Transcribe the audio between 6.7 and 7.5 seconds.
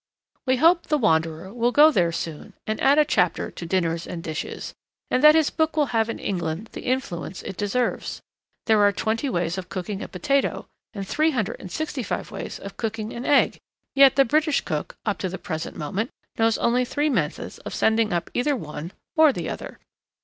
the influence